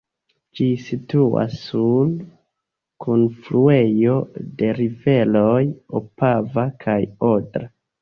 Ĝi 0.59 0.69
situas 0.85 1.53
sur 1.65 2.09
kunfluejo 3.05 4.19
de 4.65 4.73
riveroj 4.83 5.63
Opava 6.05 6.69
kaj 6.87 7.01
Odra. 7.35 7.69